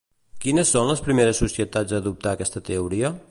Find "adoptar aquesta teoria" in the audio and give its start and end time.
2.03-3.15